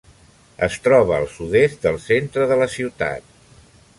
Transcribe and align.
Es 0.67 0.77
troba 0.85 1.13
al 1.17 1.27
sud-est 1.33 1.85
del 1.85 2.01
centre 2.07 2.49
de 2.53 2.59
la 2.63 2.71
ciutat. 2.79 3.29